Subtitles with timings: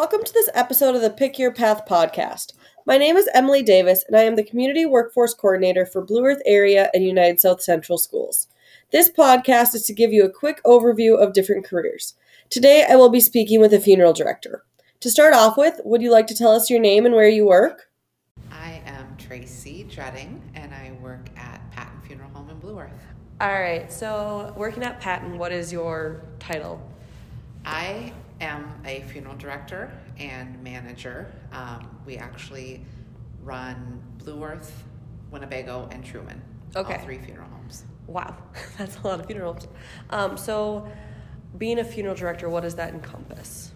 [0.00, 2.54] Welcome to this episode of the Pick Your Path podcast.
[2.86, 6.40] My name is Emily Davis, and I am the Community Workforce Coordinator for Blue Earth
[6.46, 8.48] Area and United South Central Schools.
[8.92, 12.14] This podcast is to give you a quick overview of different careers.
[12.48, 14.64] Today, I will be speaking with a funeral director.
[15.00, 17.44] To start off with, would you like to tell us your name and where you
[17.44, 17.90] work?
[18.50, 23.04] I am Tracy Dredding, and I work at Patton Funeral Home in Blue Earth.
[23.38, 26.80] All right, so working at Patton, what is your title?
[27.64, 31.32] I am a funeral director and manager.
[31.52, 32.84] Um, we actually
[33.42, 34.84] run Blue Earth,
[35.30, 36.40] Winnebago, and Truman.
[36.74, 36.94] Okay.
[36.94, 37.84] All three funeral homes.
[38.06, 38.36] Wow,
[38.78, 39.68] that's a lot of funerals.
[40.10, 40.88] Um, so,
[41.58, 43.72] being a funeral director, what does that encompass?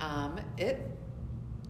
[0.00, 0.86] Um, it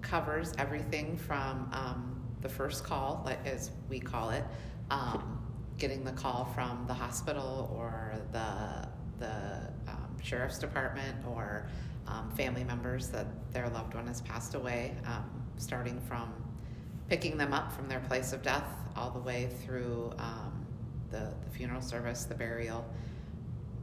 [0.01, 4.45] covers everything from um, the first call, as we call it,
[4.91, 5.41] um,
[5.79, 11.67] getting the call from the hospital or the the um, sheriff's department or
[12.07, 15.25] um, family members that their loved one has passed away, um,
[15.57, 16.33] starting from
[17.09, 20.67] picking them up from their place of death all the way through um,
[21.11, 22.85] the, the funeral service, the burial,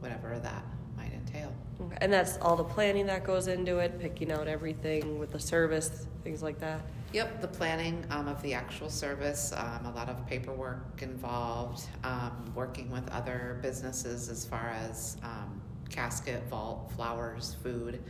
[0.00, 0.64] whatever that
[0.96, 1.52] might entail.
[1.86, 5.38] Okay, And that's all the planning that goes into it, picking out everything with the
[5.38, 6.80] service, things like that.
[7.12, 12.50] Yep, the planning um, of the actual service, um, a lot of paperwork involved, um,
[12.54, 18.02] working with other businesses as far as um, casket, vault, flowers, food.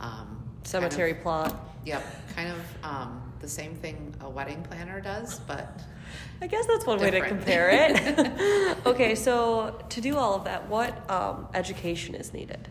[0.00, 1.70] Um, Cemetery kind of- plot.
[1.84, 5.80] Yep, kind of um, the same thing a wedding planner does, but
[6.40, 8.78] I guess that's one way to compare it.
[8.86, 12.68] okay, so to do all of that, what um, education is needed?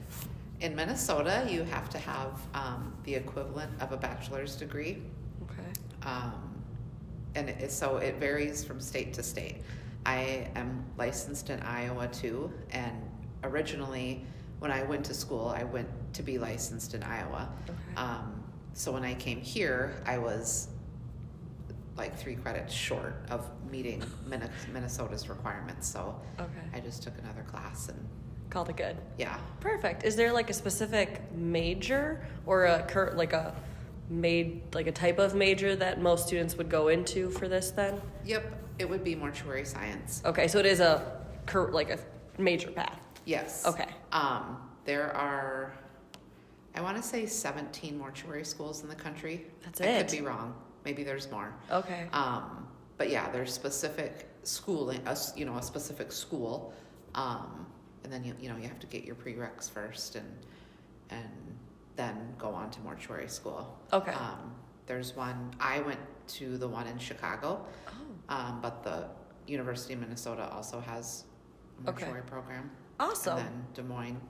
[0.61, 5.01] In Minnesota, you have to have um, the equivalent of a bachelor's degree.
[5.43, 5.69] Okay.
[6.03, 6.33] Um,
[7.35, 9.57] and it, so it varies from state to state.
[10.05, 12.95] I am licensed in Iowa too, and
[13.43, 14.23] originally
[14.59, 17.49] when I went to school, I went to be licensed in Iowa.
[17.69, 17.77] Okay.
[17.97, 18.41] Um,
[18.73, 20.69] so when I came here, I was
[21.97, 24.03] like three credits short of meeting
[24.73, 25.87] Minnesota's requirements.
[25.87, 26.49] So Okay.
[26.73, 28.07] I just took another class, and
[28.49, 28.97] Called it good.
[29.17, 30.03] yeah, Perfect.
[30.05, 33.53] Is there like a specific major or a cur- like a
[34.09, 37.99] made like a type of major that most students would go into for this then?
[38.23, 38.43] yep,
[38.79, 40.21] it would be mortuary science.
[40.25, 41.99] Okay, so it is a cur- like a
[42.37, 42.99] major path.
[43.25, 43.65] Yes.
[43.65, 43.87] Okay.
[44.11, 45.73] Um, there are,
[46.75, 49.45] I want to say 17 mortuary schools in the country.
[49.63, 50.07] That's I it?
[50.07, 50.53] could be wrong.
[50.85, 51.51] Maybe there's more.
[51.71, 52.07] Okay.
[52.13, 52.67] Um,
[52.97, 56.71] but yeah, there's specific schooling, a, you know, a specific school.
[57.15, 57.65] Um,
[58.05, 60.31] and then you, you know, you have to get your prereqs first and,
[61.09, 61.27] and
[61.95, 63.75] then go on to mortuary school.
[63.91, 64.11] Okay.
[64.11, 64.53] Um,
[64.85, 67.91] there's one, I went to the one in Chicago, Oh,
[68.35, 69.07] um, but the
[69.51, 71.23] University of Minnesota also has
[71.85, 72.05] a Okay.
[72.05, 72.69] mortuary program.
[72.99, 73.37] awesome.
[73.39, 74.21] And then Des Moines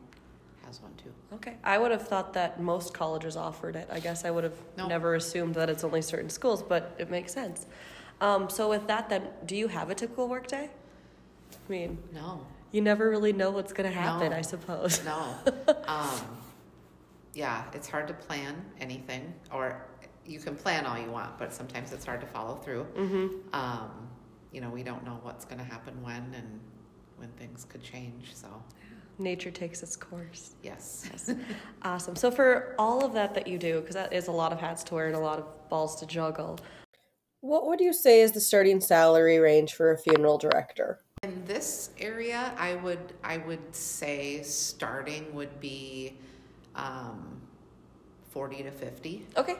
[0.66, 1.12] has one too.
[1.34, 1.58] Okay.
[1.66, 3.90] I would have thought that most colleges offered it.
[3.92, 4.88] I guess I would have No.
[4.88, 7.66] never assumed that it's only certain schools, but it makes sense.
[8.22, 10.70] Um, so with that, then, do you have a typical workday?
[11.68, 14.38] I mean, No, you never really know what's going to happen, No.
[14.38, 15.04] I suppose.
[15.06, 15.36] no.
[15.88, 16.20] um,
[17.34, 19.86] yeah, it's hard to plan anything, or
[20.26, 22.86] you can plan all you want, but sometimes it's hard to follow through.
[22.98, 23.56] Mm-hmm.
[23.56, 23.92] Um,
[24.52, 26.60] you know, we don't know what's going to happen when and
[27.16, 28.36] when things could change.
[28.36, 28.48] So,
[29.20, 30.56] Nature takes its course.
[30.62, 31.08] yes.
[31.10, 31.34] Yes.
[31.84, 32.18] awesome.
[32.18, 34.84] So for all of that that you do, because that is a lot of hats
[34.86, 36.60] to wear and a lot of balls to juggle.
[37.40, 41.00] What would you say is the starting salary range for a funeral director?
[41.46, 46.18] In this area, I would I would say starting would be
[46.76, 47.40] um,
[48.32, 49.28] forty to fifty.
[49.38, 49.56] Okay.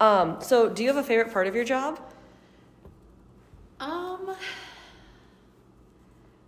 [0.00, 1.98] Um, so do you have a favorite part of your job?
[3.80, 4.36] Um,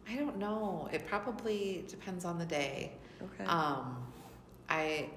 [0.07, 0.91] I don't know.
[0.93, 2.93] It probably depends on the day.
[3.23, 3.45] Okay.
[3.49, 3.97] Um,
[4.69, 5.09] I,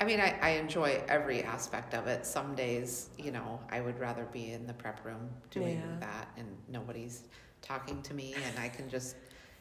[0.00, 2.26] I mean, I, I enjoy every aspect of it.
[2.26, 6.00] Some days, you know, I would rather be in the prep room doing Yeah.
[6.00, 7.22] that and nobody's
[7.62, 9.16] talking to me and I can just,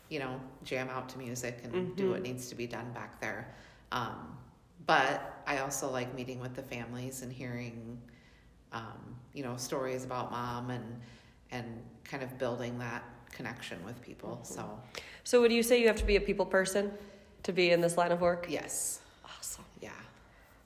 [0.10, 3.54] you know, jam out to music and do what needs to be done back there.
[3.92, 4.38] Um,
[4.86, 8.00] but I also like meeting with the families and hearing,
[8.72, 11.02] um, you know, stories about mom and,
[11.52, 11.66] and
[12.04, 14.40] kind of building that connection with people.
[14.44, 14.80] So,
[15.24, 16.92] so would you say you have to be a people person
[17.44, 18.48] to be in this line of work?
[18.50, 19.66] yes, Awesome.
[19.82, 19.90] yeah.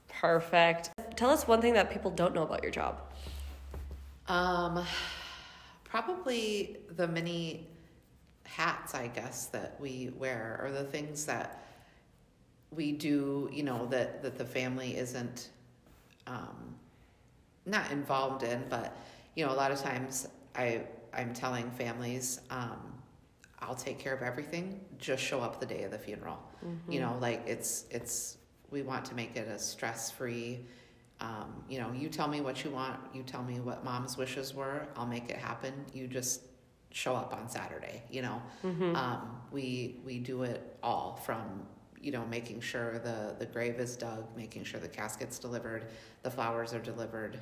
[0.07, 0.91] Perfect.
[1.15, 3.01] Tell us one thing that people don't know about your job.
[4.27, 4.85] Um,
[5.91, 7.67] probably the many
[8.45, 11.65] hats, I guess, that we wear, or the things that
[12.71, 13.49] we do.
[13.51, 15.49] You know that that the family isn't
[16.27, 16.75] um,
[17.65, 18.97] not involved in, but
[19.35, 20.83] you know, a lot of times I
[21.13, 22.79] I'm telling families, um,
[23.59, 24.79] I'll take care of everything.
[24.97, 26.39] Just show up the day of the funeral.
[26.93, 28.37] You know, like it's it's
[28.71, 30.65] we want to make it a stress-free,
[31.21, 34.55] um, you know, you tell me what you want, you tell me what mom's wishes
[34.55, 35.73] were, I'll make it happen.
[35.93, 36.41] You just
[36.89, 38.41] show up on Saturday, you know.
[38.95, 41.67] Um, we we do it all from
[42.01, 45.85] you know making sure the the grave is dug, making sure the casket's delivered,
[46.23, 47.39] the flowers are delivered.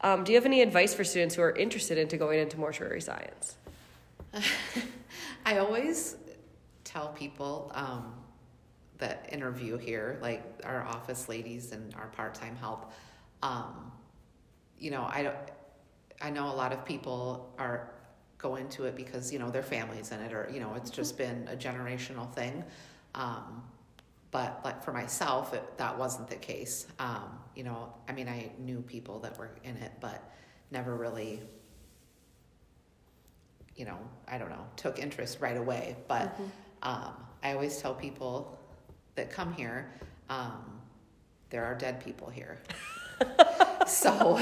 [0.00, 3.02] Um, do you have any advice for students who are interested into going into mortuary
[3.02, 3.56] science?
[5.44, 6.16] I always
[6.84, 8.14] tell people um,
[8.98, 12.92] that interview here, like our office ladies and our part-time help,
[13.42, 13.92] um,
[14.78, 15.36] you know, I don't,
[16.20, 17.92] I know a lot of people are
[18.38, 21.18] go into it because you know their families in it, or you know, it's just
[21.18, 22.64] been a generational thing.
[23.14, 23.62] Um,
[24.30, 26.86] but like for myself, it, that wasn't the case.
[26.98, 30.22] Um, you know, I mean, I knew people that were in it, but
[30.70, 31.40] never really
[33.78, 33.96] you know,
[34.26, 35.96] I don't know, took interest right away.
[36.08, 36.38] But
[36.82, 37.12] um,
[37.42, 38.58] I always tell people
[39.14, 39.90] that come here,
[40.28, 40.80] um,
[41.50, 42.58] there are dead people here.
[43.86, 44.38] so,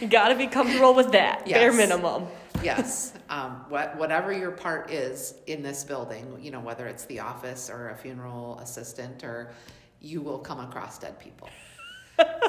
[0.00, 2.26] You got to be comfortable with that, bare minimum.
[2.62, 7.20] yes, um, what, whatever your part is in this building, you know, whether it's the
[7.20, 9.50] office or a funeral assistant, or
[10.00, 11.48] you will come across dead people.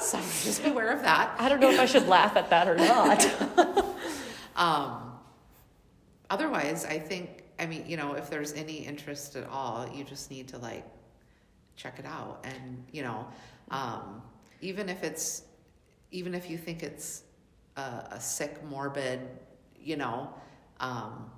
[0.02, 1.36] so just beware of that.
[1.40, 3.86] I don't know if I should laugh at that or not.
[4.60, 5.14] Um,
[6.30, 10.30] otherwise, I think, I mean, you know, if there's any interest at all, you just
[10.30, 10.86] need to like
[11.78, 12.44] check it out.
[12.44, 13.26] And, you know,
[13.72, 14.22] um,
[14.62, 15.44] even if it's,
[16.12, 17.24] even if you think it's
[17.78, 19.22] a, a sick, morbid,
[19.80, 20.34] you know,
[20.80, 21.30] um,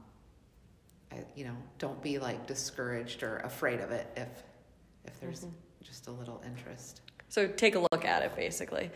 [1.11, 4.29] I, you know, don't be like discouraged or afraid of it if,
[5.05, 5.45] if there's
[5.83, 7.01] just a little interest.
[7.29, 8.91] so take a look at it, basically.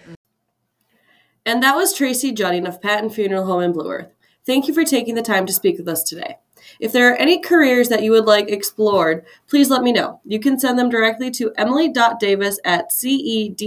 [1.46, 4.12] And that was Tracy Judding of Patton Funeral Home in Blue Earth.
[4.46, 6.38] Thank you for taking the time to speak with us today.
[6.80, 10.22] If there are any careers that you would like explored, please let me know.
[10.26, 13.62] You can send them directly to emily.davis at cedausa.com.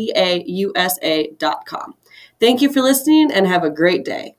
[2.41, 4.38] Thank you for listening and have a great day.